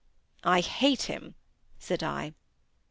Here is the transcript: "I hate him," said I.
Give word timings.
"I 0.43 0.61
hate 0.61 1.03
him," 1.03 1.35
said 1.77 2.01
I. 2.01 2.33